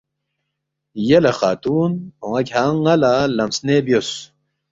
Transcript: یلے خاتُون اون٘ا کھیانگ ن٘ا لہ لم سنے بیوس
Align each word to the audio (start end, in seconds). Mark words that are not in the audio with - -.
یلے 1.07 1.31
خاتُون 1.39 1.91
اون٘ا 2.23 2.41
کھیانگ 2.47 2.77
ن٘ا 2.83 2.93
لہ 3.01 3.13
لم 3.35 3.49
سنے 3.57 3.75
بیوس 3.85 4.09